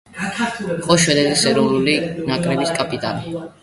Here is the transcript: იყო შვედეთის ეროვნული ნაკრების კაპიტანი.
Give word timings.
იყო 0.77 0.97
შვედეთის 1.03 1.45
ეროვნული 1.53 1.97
ნაკრების 2.33 2.77
კაპიტანი. 2.83 3.41